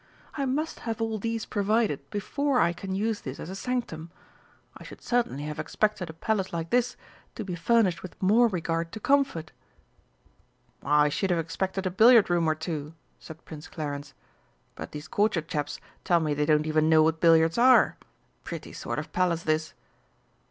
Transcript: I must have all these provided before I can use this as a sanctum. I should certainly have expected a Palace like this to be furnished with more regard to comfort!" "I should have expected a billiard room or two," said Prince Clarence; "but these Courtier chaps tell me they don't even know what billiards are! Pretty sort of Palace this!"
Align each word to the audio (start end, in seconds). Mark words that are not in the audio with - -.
I 0.33 0.47
must 0.47 0.79
have 0.79 0.99
all 0.99 1.19
these 1.19 1.45
provided 1.45 2.09
before 2.09 2.59
I 2.59 2.73
can 2.73 2.95
use 2.95 3.21
this 3.21 3.39
as 3.39 3.51
a 3.51 3.55
sanctum. 3.55 4.09
I 4.75 4.81
should 4.83 4.99
certainly 4.99 5.43
have 5.43 5.59
expected 5.59 6.09
a 6.09 6.13
Palace 6.13 6.51
like 6.51 6.71
this 6.71 6.97
to 7.35 7.43
be 7.45 7.53
furnished 7.53 8.01
with 8.01 8.19
more 8.19 8.47
regard 8.47 8.91
to 8.93 8.99
comfort!" 8.99 9.51
"I 10.81 11.09
should 11.09 11.29
have 11.29 11.37
expected 11.37 11.85
a 11.85 11.91
billiard 11.91 12.31
room 12.31 12.47
or 12.49 12.55
two," 12.55 12.95
said 13.19 13.45
Prince 13.45 13.67
Clarence; 13.67 14.15
"but 14.73 14.91
these 14.91 15.07
Courtier 15.07 15.43
chaps 15.43 15.79
tell 16.03 16.19
me 16.19 16.33
they 16.33 16.47
don't 16.47 16.65
even 16.65 16.89
know 16.89 17.03
what 17.03 17.21
billiards 17.21 17.59
are! 17.59 17.95
Pretty 18.43 18.73
sort 18.73 18.97
of 18.97 19.13
Palace 19.13 19.43
this!" 19.43 19.75